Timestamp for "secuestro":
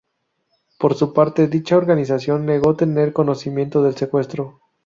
3.95-4.59